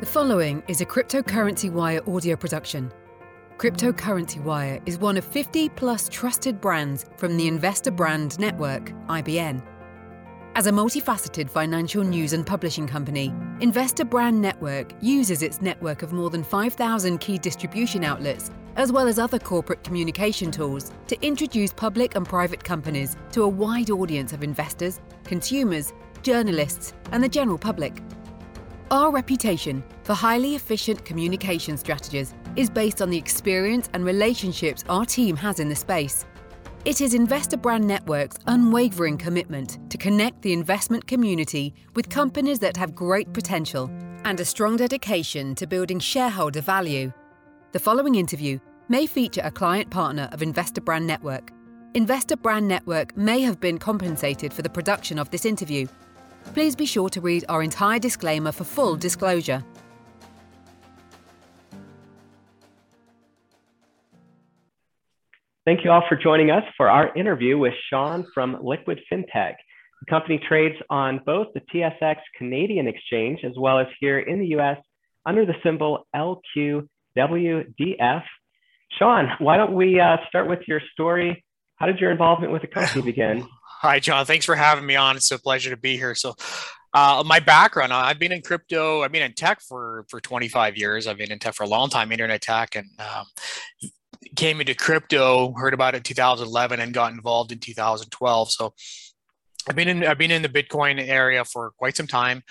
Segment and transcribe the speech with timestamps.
[0.00, 2.90] The following is a Cryptocurrency Wire audio production.
[3.58, 9.62] Cryptocurrency Wire is one of 50 plus trusted brands from the Investor Brand Network, IBN.
[10.54, 16.14] As a multifaceted financial news and publishing company, Investor Brand Network uses its network of
[16.14, 21.74] more than 5,000 key distribution outlets, as well as other corporate communication tools, to introduce
[21.74, 25.92] public and private companies to a wide audience of investors, consumers,
[26.22, 28.00] journalists, and the general public.
[28.92, 35.04] Our reputation for highly efficient communication strategies is based on the experience and relationships our
[35.04, 36.26] team has in the space.
[36.84, 42.76] It is Investor Brand Network's unwavering commitment to connect the investment community with companies that
[42.76, 43.88] have great potential
[44.24, 47.12] and a strong dedication to building shareholder value.
[47.70, 51.52] The following interview may feature a client partner of Investor Brand Network.
[51.94, 55.86] Investor Brand Network may have been compensated for the production of this interview.
[56.54, 59.64] Please be sure to read our entire disclaimer for full disclosure.
[65.66, 69.54] Thank you all for joining us for our interview with Shone from LQwD FinTech.
[70.00, 74.58] The company trades on both the TSX Canadian Exchange as well as here in the
[74.58, 74.78] US
[75.26, 76.88] under the symbol LQWDF.
[78.98, 81.44] Shone, why don't we uh, start with your story?
[81.76, 83.46] How did your involvement with the company begin?
[83.82, 84.26] Hi, John.
[84.26, 85.16] Thanks for having me on.
[85.16, 86.14] It's a pleasure to be here.
[86.14, 86.34] So,
[86.92, 91.06] uh, my background, I've been in crypto, I've been in tech for, for 25 years.
[91.06, 93.24] I've been in tech for a long time, internet tech, and um,
[94.36, 98.50] came into crypto, heard about it in 2011 and got involved in 2012.
[98.50, 98.74] So,
[99.66, 102.42] I've been in, I've been in the Bitcoin area for quite some time.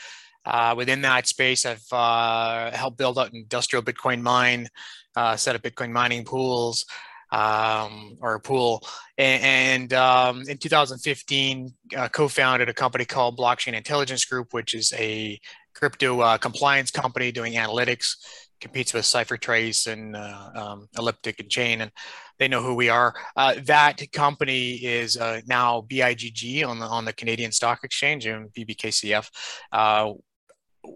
[0.46, 4.68] Uh, within that space, I've uh, helped build out industrial Bitcoin mine,
[5.16, 6.88] uh, set up Bitcoin mining pools,
[7.32, 8.84] um, or a pool.
[9.18, 14.94] And, and um, in 2015, uh, co-founded a company called Blockchain Intelligence Group, which is
[14.94, 15.40] a
[15.74, 18.16] crypto uh, compliance company doing analytics.
[18.62, 21.92] Competes with CipherTrace and uh, um, Elliptic and Chain, and
[22.40, 23.16] they know who we are.
[23.38, 28.52] Uh, that company is uh, now BIGG on the on the Canadian Stock Exchange and
[28.52, 29.30] BBKCF.
[29.72, 30.12] Uh,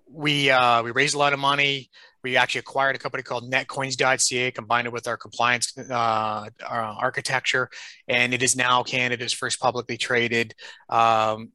[0.09, 0.51] we
[0.83, 1.89] we raised a lot of money
[2.23, 7.69] we actually acquired a company called netcoins.ca, combined it with our compliance uh, our architecture,
[8.07, 10.55] and it is now Canada's first publicly traded
[10.89, 11.51] um,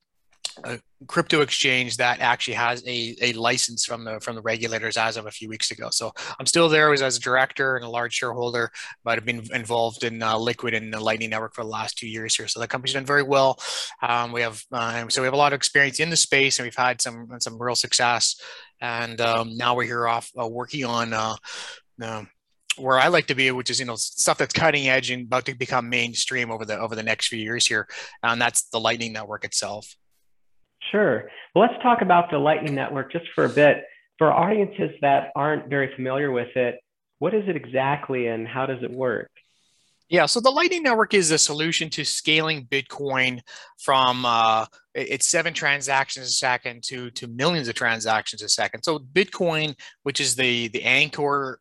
[1.06, 5.26] crypto exchange that actually has a, a license from the from the regulators as of
[5.26, 5.88] a few weeks ago.
[5.90, 8.70] So I'm still there as, as a director and a large shareholder,
[9.04, 12.08] but I've been involved in uh, LQwD and the Lightning Network for the last two
[12.08, 12.48] years here.
[12.48, 13.58] So the company's done very well.
[14.02, 16.66] Um, we have uh, so we have a lot of experience in the space, and
[16.66, 18.40] we've had some some real success.
[18.80, 21.12] And um, now we're here off uh, working on.
[21.12, 21.36] Uh,
[22.76, 25.46] where I like to be, which is you know stuff that's cutting edge and about
[25.46, 27.88] to become mainstream over the over the next few years here,
[28.22, 29.96] and that's the Lightning Network itself.
[30.90, 31.30] Sure.
[31.54, 33.84] Well, let's talk about the Lightning Network just for a bit.
[34.18, 36.80] For audiences that aren't very familiar with it,
[37.20, 39.30] what is it exactly and how does it work?
[40.08, 43.40] Yeah, so the Lightning Network is a solution to scaling Bitcoin
[43.78, 48.82] from uh, it's seven transactions a second to to millions of transactions a second.
[48.84, 51.60] So Bitcoin, which is the the anchor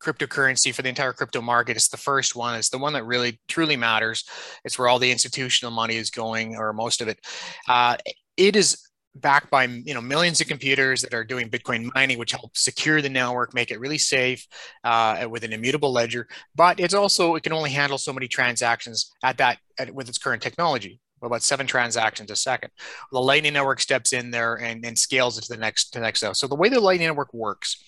[0.00, 1.76] cryptocurrency for the entire crypto market.
[1.76, 2.56] It's the first one.
[2.56, 4.24] It's the one that really truly matters.
[4.64, 7.18] It's where all the institutional money is going, or most of it.
[7.66, 7.96] Uh,
[8.38, 8.78] it is
[9.14, 13.02] backed by you know millions of computers that are doing Bitcoin mining, which helps secure
[13.02, 14.46] the network, make it really safe
[14.84, 16.26] uh, with an immutable ledger.
[16.54, 20.18] But it's also it can only handle so many transactions at that at, with its
[20.18, 21.00] current technology.
[21.20, 22.70] About seven transactions a second.
[23.10, 26.04] The Lightning Network steps in there and, and scales it to the next to the
[26.04, 26.34] next level.
[26.34, 27.84] So the way the Lightning Network works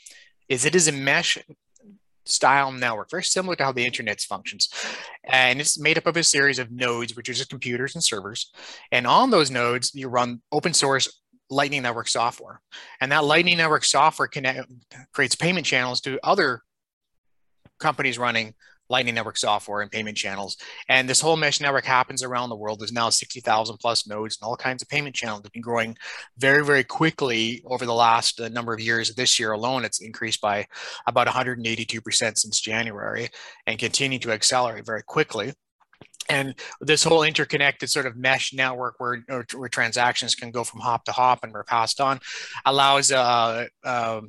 [0.49, 1.39] is it is a mesh
[2.25, 4.69] style network, very similar to how the internet functions.
[5.25, 8.53] And it's made up of a series of nodes, which are just computers and servers.
[8.93, 11.21] And on those nodes, you run open source
[11.51, 12.61] Lightning Network software.
[13.01, 14.71] And that Lightning Network software connect,
[15.13, 16.63] creates payment channels to other
[17.79, 18.55] companies running
[18.91, 20.57] Lightning Network software and payment channels.
[20.89, 22.81] And this whole mesh network happens around the world.
[22.81, 25.41] There's now 60,000 plus nodes and all kinds of payment channels.
[25.45, 25.97] Have been growing
[26.37, 29.15] very, very quickly over the last uh, number of years.
[29.15, 30.67] This year alone, it's increased by
[31.07, 32.03] about 182%
[32.37, 33.29] since January
[33.67, 35.53] and continue to accelerate very quickly.
[36.29, 41.05] And this whole interconnected sort of mesh network where, where transactions can go from hop
[41.07, 42.21] to hop and are passed on
[42.65, 44.21] allows uh, uh,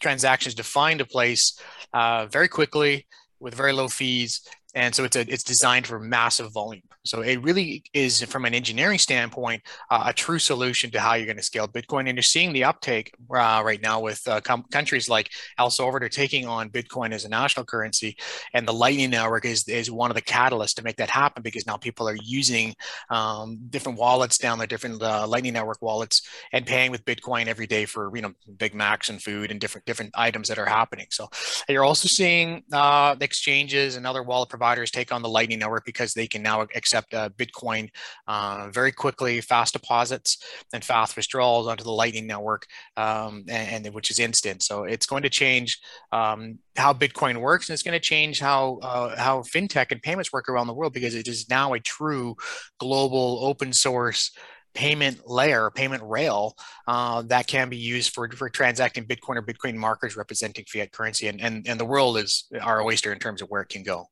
[0.00, 1.58] transactions to find a place
[1.92, 3.06] uh, very quickly
[3.40, 4.42] with very low fees
[4.74, 6.82] and so it's a it's designed for massive volume.
[7.04, 11.26] So it really is, from an engineering standpoint, uh, a true solution to how you're
[11.26, 12.00] going to scale Bitcoin.
[12.08, 16.10] And you're seeing the uptake uh, right now with uh, com- countries like El Salvador
[16.10, 18.16] taking on Bitcoin as a national currency,
[18.52, 21.66] and the Lightning Network is is one of the catalysts to make that happen because
[21.66, 22.74] now people are using
[23.08, 27.66] um, different wallets down there, different uh, Lightning Network wallets, and paying with Bitcoin every
[27.66, 31.06] day for you know Big Macs and food and different different items that are happening.
[31.10, 31.28] So
[31.68, 36.12] you're also seeing uh, exchanges and other wallet providers take on the Lightning Network because
[36.12, 37.88] they can now accept uh, Bitcoin
[38.28, 40.36] uh, very quickly, fast deposits
[40.74, 42.66] and fast withdrawals onto the Lightning Network,
[42.98, 44.62] um, and, and, which is instant.
[44.62, 45.80] So it's going to change
[46.12, 50.30] um, how Bitcoin works, and it's going to change how uh, how fintech and payments
[50.30, 52.36] work around the world because it is now a true
[52.78, 54.30] global open source
[54.74, 56.54] payment layer, payment rail
[56.86, 61.28] uh, that can be used for, for transacting Bitcoin or Bitcoin markers representing fiat currency.
[61.28, 64.06] And, and, and the world is our oyster in terms of where it can go.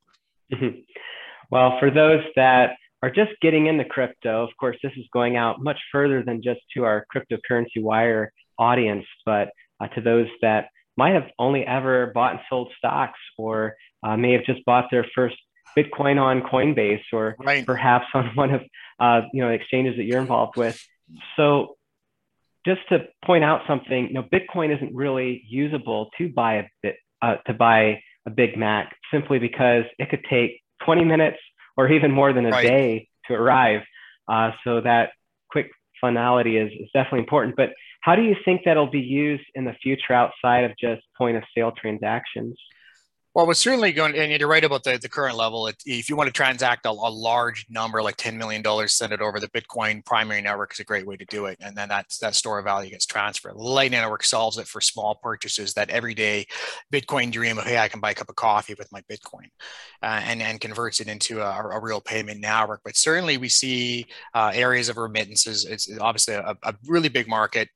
[0.53, 0.81] Mm-hmm.
[1.51, 5.63] Well, for those that are just getting into crypto, of course, this is going out
[5.63, 9.51] much further than just to our cryptocurrency wire audience, but
[9.81, 14.33] uh, to those that might have only ever bought and sold stocks or uh, may
[14.33, 15.37] have just bought their first
[15.77, 17.65] Bitcoin on Coinbase or right.
[17.65, 18.63] perhaps on one of
[18.99, 20.83] uh, you know exchanges that you're involved with.
[21.37, 21.77] So
[22.67, 26.97] just to point out something, you know, Bitcoin isn't really usable to buy a bit
[27.23, 31.39] uh, to buy a Big Mac simply because it could take 20 minutes
[31.77, 32.67] or even more than a right.
[32.67, 33.81] day to arrive.
[34.29, 35.11] Uh, so that
[35.51, 35.71] quick
[36.01, 37.57] finality is, is definitely important.
[37.57, 37.71] But
[38.03, 41.43] how do you think that'll be used in the future outside of just point of
[41.57, 42.57] sale transactions?
[43.39, 45.69] Well, we're certainly going, and you're right about the, the current level.
[45.69, 49.21] It, if you want to transact a, a, large number, like $10 million, send it
[49.21, 51.57] over the Bitcoin primary network is a great way to do it.
[51.61, 53.55] And then that's, that store of value gets transferred.
[53.55, 56.49] Lightning Network solves it for small purchases that everyday
[56.93, 59.47] Bitcoin dream of, hey, I can buy a cup of coffee with my Bitcoin
[60.03, 62.81] uh, and, and converts it into a, a, real payment network.
[62.85, 65.65] But certainly we see uh, areas of remittances.
[65.65, 67.69] It's obviously a, a really big market.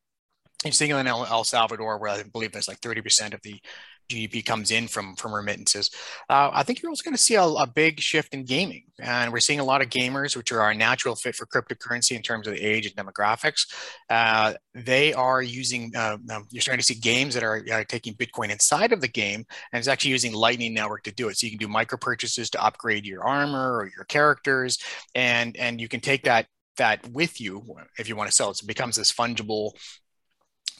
[0.64, 3.60] You're seeing in El Salvador, where I believe there's like 30% of the
[4.08, 5.90] GDP comes in from from remittances.
[6.28, 9.32] Uh, I think you're also going to see a, a, big shift in gaming, and
[9.32, 12.46] we're seeing a lot of gamers, which are our natural fit for cryptocurrency in terms
[12.46, 13.66] of the age and demographics.
[14.10, 15.92] Uh, they are using.
[15.96, 16.18] Uh,
[16.50, 19.78] you're starting to see games that are, are, taking Bitcoin inside of the game, and
[19.78, 21.36] it's actually using Lightning Network to do it.
[21.36, 24.78] So you can do micro purchases to upgrade your armor or your characters,
[25.14, 26.46] and and you can take that
[26.78, 27.62] that with you
[27.98, 28.56] if you want to sell it.
[28.56, 29.72] So it becomes this fungible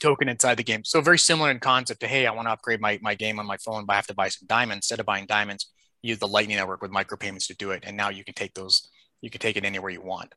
[0.03, 0.85] token inside the game.
[0.85, 3.47] So very similar in concept to, hey, I want to upgrade my, my game on
[3.47, 4.85] my phone, but I have to buy some diamonds.
[4.85, 5.73] Instead of buying diamonds,
[6.03, 7.85] use the Lightning Network with micropayments to do it.
[7.87, 8.89] And now you can take those,
[9.21, 10.35] you can take it anywhere you want.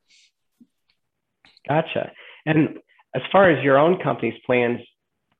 [1.67, 2.11] Gotcha.
[2.45, 2.77] And
[3.15, 4.79] as far as your own company's plans,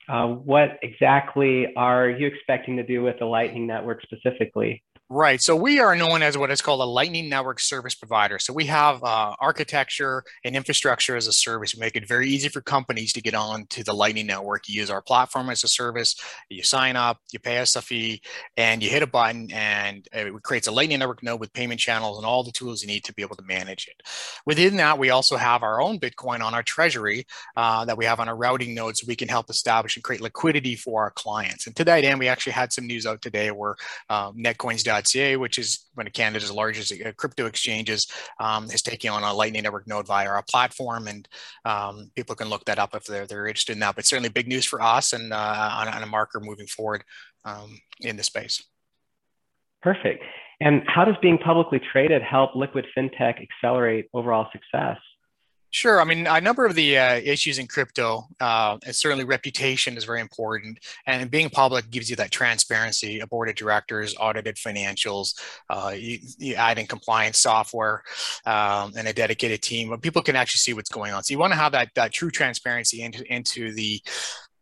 [0.10, 4.84] uh, what exactly are you expecting to do with the Lightning Network specifically?
[5.08, 5.40] Right.
[5.40, 8.40] So we are known as what is called a Lightning Network service provider.
[8.40, 11.76] So we have uh, architecture and infrastructure as a service.
[11.76, 14.68] We make it very easy for companies to get on to the Lightning Network.
[14.68, 16.16] You use our platform as a service.
[16.50, 18.20] You sign up, you pay us a fee,
[18.58, 22.18] and you hit a button, and it creates a Lightning Network node with payment channels
[22.18, 24.02] and all the tools you need to be able to manage it.
[24.48, 28.20] Within that, we also have our own Bitcoin on our treasury uh, that we have
[28.20, 31.68] on our routing node, so we can help establish and create liquidity for our clients.
[31.68, 33.76] And to that end, we actually had some news out today where
[34.10, 34.84] uh, Netcoins
[35.38, 38.08] Which is one of Canada's largest uh, crypto exchanges,
[38.40, 41.28] um, is taking on a Lightning Network node via our platform, and
[41.66, 43.96] um, people can look that up if they're, they're interested in that.
[43.96, 47.04] But certainly, big news for us and uh, on, on, a marker moving forward
[47.44, 48.64] um, in the space.
[49.82, 50.24] Perfect.
[50.62, 54.98] And how does being publicly traded help LQwD FinTech accelerate overall success?
[55.76, 56.00] Sure.
[56.00, 60.22] I mean, a number of the uh, issues in crypto, uh, certainly reputation is very
[60.22, 60.80] important.
[61.06, 65.38] And being public gives you that transparency, a board of directors, audited financials,
[65.70, 68.04] uh, you, you, add in compliance software
[68.46, 69.90] um, and a dedicated team.
[69.90, 71.24] But people can actually see what's going on.
[71.24, 74.02] So you want to have that, that true transparency into, into the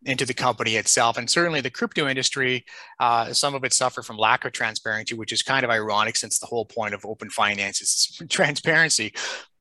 [0.05, 1.17] into the company itself.
[1.17, 2.65] And certainly the crypto industry,
[2.99, 6.39] uh, some of it suffer from lack of transparency, which is kind of ironic since
[6.39, 9.13] the whole point of open finance is transparency.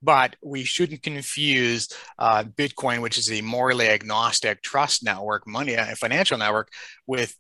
[0.03, 5.95] But we shouldn't confuse uh, Bitcoin, which is a morally agnostic trust network, money, a
[5.97, 6.71] financial network,
[7.07, 7.35] with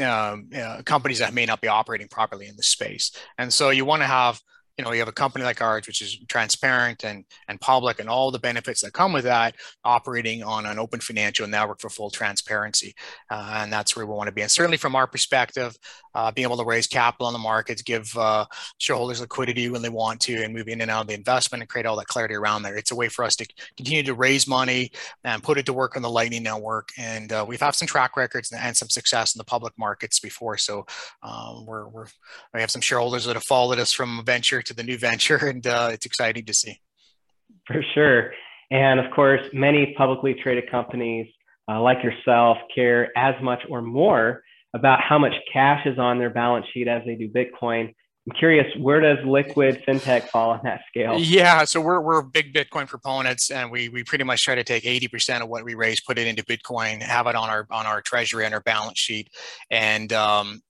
[0.00, 0.48] um,
[0.84, 3.12] companies that may not be operating properly in the space.
[3.38, 4.40] And so you want to have
[4.78, 8.08] you know you have a company like ours which is transparent and and public and
[8.08, 12.10] all the benefits that come with that operating on an open financial network for full
[12.10, 12.94] transparency.
[13.30, 14.42] Uh, and that's where we want to be.
[14.42, 15.76] And certainly from our perspective
[16.14, 18.44] uh, being able to raise capital on the markets give uh,
[18.78, 21.68] shareholders liquidity when they want to and move in and out of the investment and
[21.68, 24.46] create all that clarity around there it's a way for us to continue to raise
[24.46, 24.90] money
[25.24, 26.90] and put it to work on the lightning network.
[26.98, 30.56] And uh, we've had some track records and some success in the public markets before.
[30.56, 30.86] So
[31.22, 32.06] um, we're, we're
[32.54, 34.18] we have some shareholders that have followed us from
[34.62, 36.80] venture to the new venture, and uh, it's exciting to see.
[37.66, 38.32] For sure.
[38.70, 41.28] And of course, many publicly traded companies
[41.68, 44.42] uh, like yourself care as much or more
[44.74, 47.94] about how much cash is on their balance sheet as they do Bitcoin.
[48.26, 51.18] I'm curious, where does LQwD fintech fall on that scale?
[51.18, 54.84] Yeah, so we're, we're big Bitcoin proponents, and we, we pretty much try to take
[54.84, 58.00] 80% of what we raise, put it into Bitcoin, have it on our on our
[58.00, 59.28] treasury and our balance sheet,
[59.72, 60.62] and um,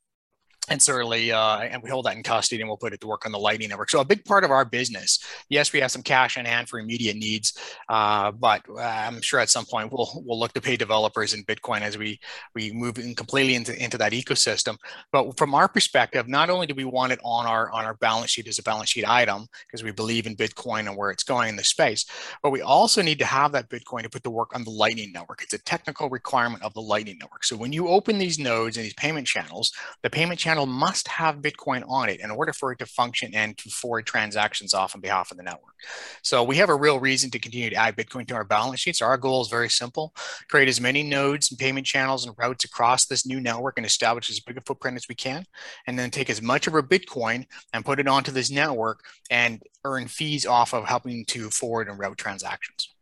[0.69, 3.27] and certainly uh, and we hold that in custody and we'll put it to work
[3.27, 3.91] on the lightning network.
[3.91, 6.79] So a big part of our business yes we have some cash in hand for
[6.79, 10.77] immediate needs uh, but uh, i'm sure at some point we'll we'll look to pay
[10.77, 12.19] developers in bitcoin as we
[12.55, 14.77] we move in completely into, into that ecosystem.
[15.11, 18.31] But from our perspective not only do we want it on our on our balance
[18.31, 21.49] sheet as a balance sheet item because we believe in bitcoin and where it's going
[21.49, 22.07] in the space
[22.43, 25.13] but we also need to have that bitcoin to put to work on the lightning
[25.13, 25.43] network.
[25.43, 27.45] It's a technical requirement of the lightning network.
[27.45, 31.09] So when you open these nodes and these payment channels the payment channel channel must
[31.09, 34.95] have Bitcoin on it in order for it to function and to forward transactions off
[34.95, 35.75] on behalf of the network.
[36.23, 39.01] So we have a real reason to continue to add Bitcoin to our balance sheets.
[39.01, 40.15] Our goal is very simple,
[40.51, 44.29] create as many nodes and payment channels and routes across this new network and establish
[44.29, 45.47] as big a footprint as we can.
[45.87, 49.63] And then take as much of our Bitcoin and put it onto this network and
[49.85, 52.95] earn fees off of helping to forward and route transactions.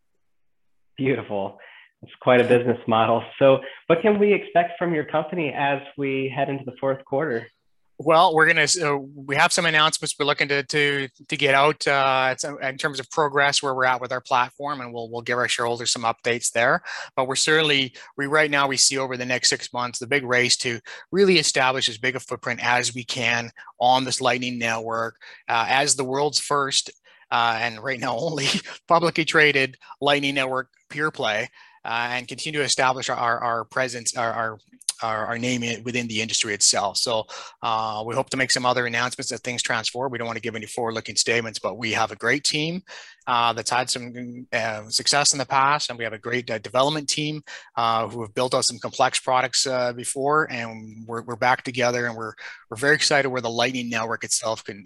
[0.97, 1.59] Beautiful.
[2.02, 3.23] It's quite a business model.
[3.38, 7.47] So, what can we expect from your company as we head into the fourth quarter?
[8.02, 11.87] Well, we're gonna uh, we have some announcements we're looking to to to get out
[11.87, 15.37] uh, in terms of progress where we're at with our platform, and we'll we'll give
[15.37, 16.83] our shareholders some updates there.
[17.14, 20.25] But we're certainly we right now we see over the next six months the big
[20.25, 20.80] race to
[21.12, 25.16] really establish as big a footprint as we can on this Lightning network
[25.47, 26.90] uh, as the world's first
[27.30, 28.47] uh, and right now only
[28.88, 31.50] publicly traded Lightning network pure play
[31.85, 34.59] and continue to establish our, our presence, our, our
[35.03, 36.99] our, our name within the industry itself.
[36.99, 37.25] So
[37.63, 40.13] uh, we hope to make some other announcements as things transform.
[40.13, 42.83] We don't want to give any forward-looking statements, but we have a great team
[43.31, 46.59] uh, that's had some uh, success in the past, and we have a great uh,
[46.59, 47.41] development team
[47.77, 52.07] uh, who have built out some complex products uh, before, and we're, we're back together,
[52.07, 52.33] and we're
[52.69, 54.85] we're very excited where the Lightning Network itself can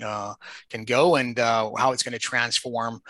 [0.68, 3.00] can go and how it's going to transform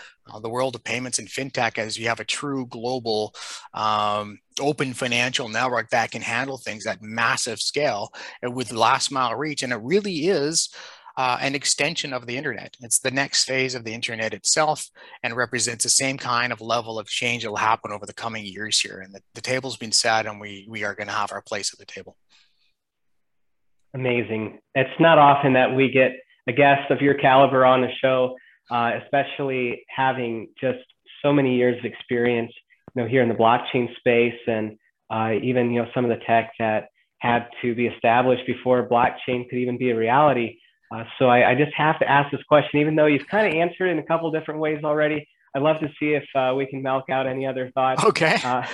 [0.41, 3.35] the world of payments and fintech as you have a true global
[3.75, 8.13] um, open financial network that can handle things at massive scale
[8.45, 10.69] with last mile reach, and it really is
[11.17, 12.77] uh, an extension of the internet.
[12.81, 14.89] It's the next phase of the internet itself
[15.23, 18.45] and represents the same kind of level of change that will happen over the coming
[18.45, 18.99] years here.
[18.99, 21.73] And the, the table's been set and we, we are going to have our place
[21.73, 22.17] at the table.
[23.95, 24.59] Amazing.
[24.75, 26.13] It's not often that we get
[26.49, 28.37] a guest of your caliber on the show,
[28.71, 30.81] uh, especially having just
[31.23, 32.53] so many years of experience,
[32.95, 34.77] you know, here in the blockchain space and
[35.11, 39.49] uh, even, you know, some of the tech that had to be established before blockchain
[39.49, 40.59] could even be a reality.
[40.93, 43.55] Uh, so I, I, just have to ask this question, even though you've kind of
[43.55, 45.29] answered it in a couple different ways already.
[45.57, 48.05] I'd love to see if uh, we can milk out any other thoughts.
[48.05, 48.39] Okay.
[48.43, 48.67] Uh,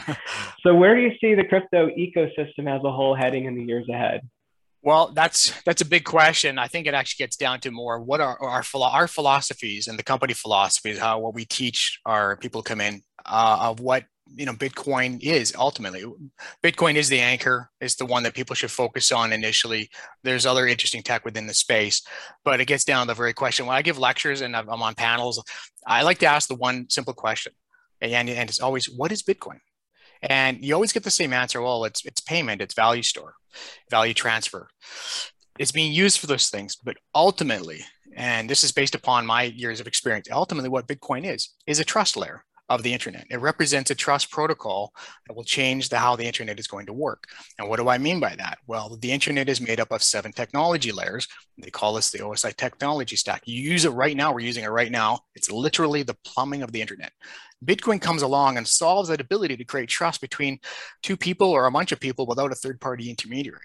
[0.62, 3.86] so where do you see the crypto ecosystem as a whole heading in the years
[3.88, 4.22] ahead?
[4.84, 6.58] Well, that's that's a big question.
[6.58, 10.02] I think it actually gets down to more what are our our philosophies and the
[10.02, 14.04] company philosophies, how what we teach our people come in uh, of what
[14.36, 16.04] you know bitcoin is ultimately
[16.62, 19.90] bitcoin is the anchor is the one that people should focus on initially.
[20.22, 22.02] There's other interesting tech within the space
[22.44, 23.66] but it gets down to the very question.
[23.66, 25.42] When i give lectures and i'm on panels
[25.86, 27.52] i like to ask the one simple question
[28.00, 29.58] and, and it's always what is bitcoin?
[30.22, 33.34] And you always get the same answer well it's it's payment it's value store
[33.90, 34.68] value transfer.
[35.58, 36.76] It's being used for those things.
[36.76, 37.84] But ultimately
[38.16, 41.84] and this is based upon my years of experience ultimately what bitcoin is is a
[41.84, 42.44] trust layer
[42.74, 43.26] of the internet.
[43.30, 44.92] It represents a trust protocol
[45.26, 47.24] that will change the, how the internet is going to work.
[47.58, 48.58] And what do I mean by that?
[48.66, 51.28] Well, the internet is made up of seven technology layers.
[51.58, 53.42] They call this the OSI technology stack.
[53.44, 54.32] You use it right now.
[54.32, 55.20] We're using it right now.
[55.34, 57.12] It's literally the plumbing of the internet.
[57.64, 60.58] Bitcoin comes along and solves that ability to create trust between
[61.02, 63.60] two people or a bunch of people without a third party intermediary.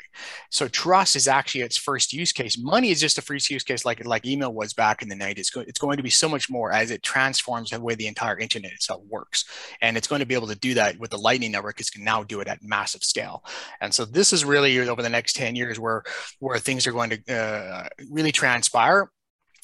[0.52, 2.58] So trust is actually its first use case.
[2.58, 5.40] Money is just a first use case like, like email was back in the 90s.
[5.40, 8.08] It's, go, it's going to be so much more as it transforms the way the
[8.08, 9.46] entire internet itself works.
[9.82, 11.80] And it's going to be able to do that with the Lightning Network.
[11.80, 13.44] It can now do it at massive scale.
[13.82, 16.04] And so this is really over the next 10 years where,
[16.40, 19.10] where things are going to uh, really transpire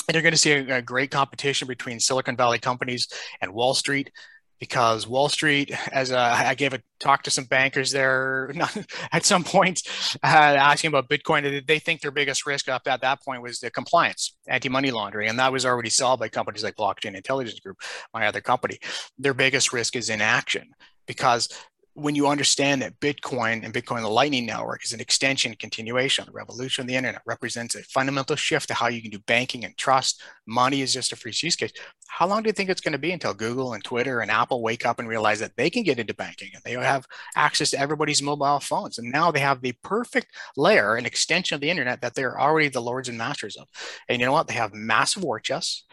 [0.07, 3.07] and you're going to see a, a, great competition between Silicon Valley companies
[3.41, 4.11] and Wall Street
[4.59, 8.53] because Wall Street, as a, I gave a talk to some bankers there
[9.11, 9.81] at some point,
[10.23, 13.69] uh, asking about Bitcoin, they think their biggest risk up at that point was the
[13.69, 17.77] compliance, anti-money laundering, and that was already solved by companies like Blockchain Intelligence Group,
[18.13, 18.79] my other company.
[19.17, 20.69] Their biggest risk is inaction
[21.07, 21.49] because
[21.95, 26.31] when you understand that Bitcoin and Bitcoin, the Lightning Network, is an extension, continuation, the
[26.31, 29.77] revolution of the internet, represents a fundamental shift to how you can do banking and
[29.77, 30.23] trust.
[30.47, 31.71] Money is just a free use case.
[32.07, 34.63] How long do you think it's going to be until Google and Twitter and Apple
[34.63, 37.79] wake up and realize that they can get into banking and they have access to
[37.79, 38.97] everybody's mobile phones?
[38.97, 42.69] And now they have the perfect layer, an extension of the internet that they're already
[42.69, 43.67] the lords and masters of.
[44.09, 44.47] And you know what?
[44.47, 45.85] They have massive war chests,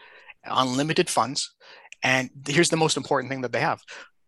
[0.45, 1.53] unlimited funds.
[2.03, 3.81] And here's the most important thing that they have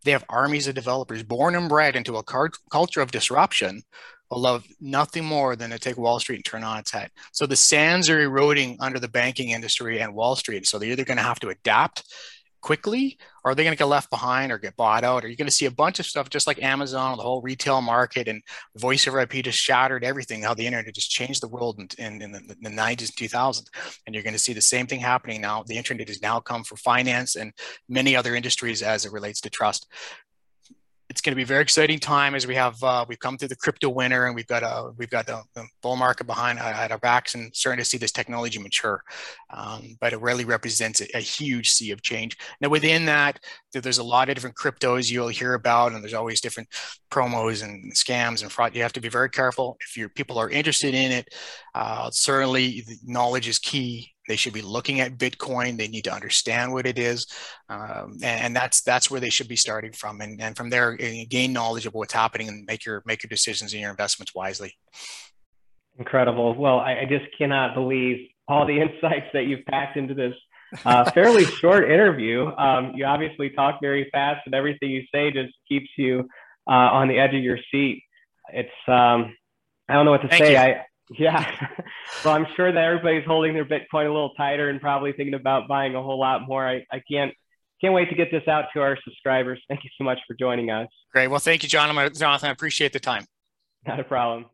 [0.03, 3.81] they have armies of developers born and bred into a car- culture of disruption
[4.29, 7.11] will love nothing more than to take Wall Street and turn on its head.
[7.31, 10.65] So the sands are eroding under the banking industry and Wall Street.
[10.65, 12.03] So they're either going to have to adapt
[12.63, 15.23] quickly or are they going to get left behind or get bought out?
[15.23, 17.81] Or you're going to see a bunch of stuff just like Amazon, the whole retail
[17.81, 18.41] market and
[18.77, 22.21] voice over IP just shattered everything, how the internet just changed the world in, in,
[22.21, 23.67] in the, the 90s and 2000s.
[24.07, 25.63] And you're going to see the same thing happening now.
[25.63, 27.51] The internet has now come for finance and
[27.87, 29.87] many other industries as it relates to trust
[31.13, 33.55] it's going to be very exciting time as we have uh, we've come through the
[33.55, 36.91] crypto winter and we've got a we've got the, the bull market behind uh, at
[36.91, 39.03] our backs and starting to see this technology mature.
[39.51, 42.35] Um, but it really represents a, a, huge sea of change.
[42.61, 43.39] Now within that,
[43.73, 46.69] there's a lot of different cryptos you'll hear about, and there's always different
[47.11, 48.75] promos and scams and fraud.
[48.75, 51.31] You have to be very careful if your people are interested in it.
[51.75, 55.77] Uh, certainly, knowledge is key they should be looking at Bitcoin.
[55.77, 57.27] They need to understand what it is,
[57.69, 60.21] um, and, and, that's that's where they should be starting from.
[60.21, 63.29] And, and from there, eh, gain knowledge of what's happening and make your make your
[63.29, 64.75] decisions and your investments wisely.
[65.97, 66.55] Incredible.
[66.55, 70.33] Well, I, I just cannot believe all the insights that you've packed into this
[70.85, 72.47] uh, fairly short interview.
[72.57, 76.27] Um, you obviously talk very fast, and everything you say just keeps you
[76.67, 78.03] uh, on the edge of your seat.
[78.51, 79.35] It's um,
[79.89, 80.51] I don't know what to Thank say.
[80.53, 80.57] You.
[80.57, 80.85] I
[81.17, 81.49] yeah.
[82.25, 85.67] well, I'm sure that everybody's holding their Bitcoin a little tighter and probably thinking about
[85.67, 86.67] buying a whole lot more.
[86.67, 87.33] I, I can't
[87.81, 89.61] can't wait to get this out to our subscribers.
[89.67, 90.87] Thank you so much for joining us.
[91.11, 91.27] Great.
[91.27, 91.93] Well, thank you, John.
[92.13, 93.25] Jonathan, I appreciate the time.
[93.85, 94.45] Not a problem.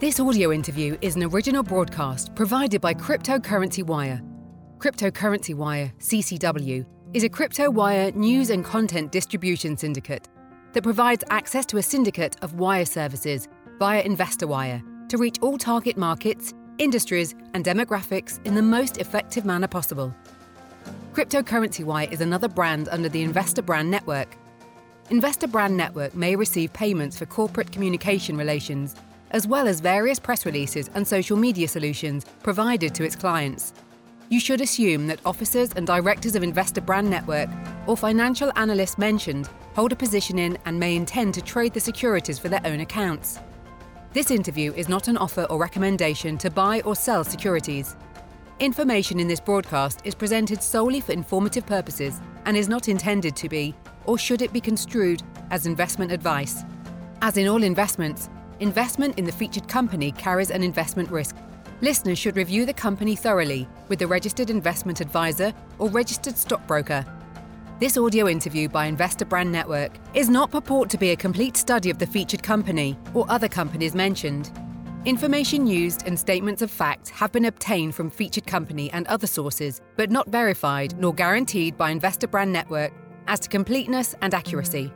[0.00, 4.22] This audio interview is an original broadcast provided by Cryptocurrency Wire.
[4.78, 10.28] Cryptocurrency Wire, CCW, is a crypto wire news and content distribution syndicate
[10.72, 15.96] that provides access to a syndicate of wire services via InvestorWire to reach all target
[15.96, 20.14] markets, industries, and demographics in the most effective manner possible.
[21.12, 24.36] Cryptocurrency Wire is another brand under the Investor Brand Network.
[25.10, 28.94] Investor Brand Network may receive payments for corporate communication relations,
[29.30, 33.72] as well as various press releases and social media solutions provided to its clients.
[34.30, 37.48] You should assume that officers and directors of Investor Brand Network
[37.86, 42.38] or financial analysts mentioned hold a position in and may intend to trade the securities
[42.38, 43.38] for their own accounts.
[44.14, 47.94] This interview is not an offer or recommendation to buy or sell securities.
[48.58, 53.50] Information in this broadcast is presented solely for informative purposes and is not intended to
[53.50, 53.74] be,
[54.06, 56.64] or should it be construed, as investment advice.
[57.20, 61.36] As in all investments, investment in the featured company carries an investment risk.
[61.82, 67.04] Listeners should review the company thoroughly with the registered investment advisor or registered stockbroker
[67.80, 71.90] this audio interview by Investor Brand Network is not purport to be a complete study
[71.90, 74.50] of the featured company or other companies mentioned.
[75.04, 79.80] Information used and statements of fact have been obtained from featured company and other sources,
[79.96, 82.92] but not verified nor guaranteed by Investor Brand Network
[83.28, 84.92] as to completeness and accuracy.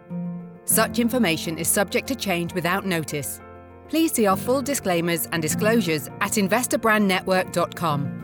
[0.64, 3.40] Such information is subject to change without notice.
[3.88, 8.22] Please see our full disclaimers and disclosures at investorbrandnetwork.com.